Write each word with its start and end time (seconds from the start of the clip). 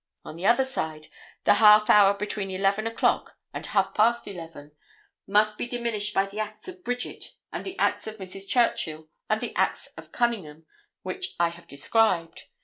On 0.25 0.35
the 0.35 0.47
other 0.47 0.65
side, 0.65 1.09
the 1.43 1.53
half 1.53 1.87
hour 1.87 2.15
between 2.15 2.49
11 2.49 2.87
o'clock 2.87 3.37
and 3.53 3.67
half 3.67 3.93
past 3.93 4.27
11 4.27 4.71
must 5.27 5.59
be 5.59 5.67
diminished 5.67 6.11
by 6.11 6.25
the 6.25 6.39
acts 6.39 6.67
of 6.67 6.83
Bridget 6.83 7.35
and 7.53 7.63
the 7.63 7.77
acts 7.77 8.07
of 8.07 8.17
Mrs. 8.17 8.47
Churchill 8.47 9.09
and 9.29 9.41
the 9.41 9.55
acts 9.55 9.89
of 9.97 10.11
Cunningham, 10.11 10.65
which 11.03 11.35
I 11.39 11.49
have 11.49 11.67
described. 11.67 12.45